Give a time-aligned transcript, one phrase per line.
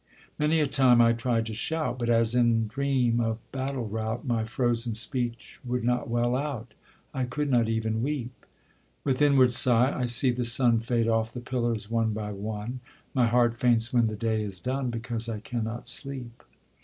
[0.39, 4.45] Many a time I tried to shout; But as in dream of battle rout, My
[4.45, 6.73] frozen speech would not well out;
[7.13, 8.47] I could not even weep.
[9.03, 12.79] With inward sigh I see the sun Fade off the pillars one by one,
[13.13, 16.41] My heart faints when the day is done, Because I cannot sleep.